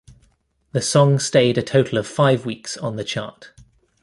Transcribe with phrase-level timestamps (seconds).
[0.71, 3.51] The song stayed a total of five weeks on the chart.